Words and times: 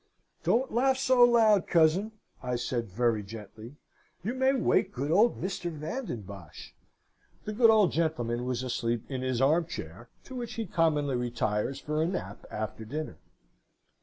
'Don't 0.41 0.73
laugh 0.73 0.97
so 0.97 1.21
loud, 1.23 1.67
cousin,' 1.67 2.11
I 2.41 2.55
said, 2.55 2.89
very 2.89 3.21
gently; 3.21 3.75
'you 4.23 4.33
may 4.33 4.51
wake 4.51 4.91
good 4.91 5.11
old 5.11 5.39
Mr. 5.39 5.69
Van 5.69 6.05
den 6.05 6.21
Bosch.' 6.21 6.71
The 7.45 7.53
good 7.53 7.69
old 7.69 7.91
gentleman 7.91 8.45
was 8.45 8.63
asleep 8.63 9.03
in 9.11 9.21
his 9.21 9.39
arm 9.39 9.67
chair, 9.67 10.09
to 10.23 10.33
which 10.33 10.55
he 10.55 10.65
commonly 10.65 11.15
retires 11.15 11.79
for 11.79 12.01
a 12.01 12.07
nap 12.07 12.47
after 12.49 12.83
dinner. 12.83 13.19